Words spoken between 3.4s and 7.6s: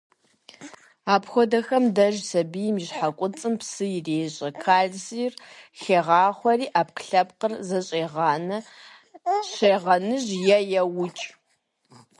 псы ирещӏэ, кальцийр хегъахъуэри, ӏэпкълъэпкъыр